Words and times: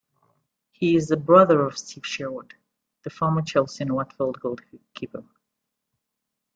He 0.71 0.95
is 0.95 1.09
the 1.09 1.15
brother 1.15 1.61
of 1.63 1.77
Steve 1.77 2.07
Sherwood, 2.07 2.55
the 3.03 3.11
former 3.11 3.43
Chelsea 3.43 3.83
and 3.83 3.93
Watford 3.93 4.39
goalkeeper. 4.41 5.23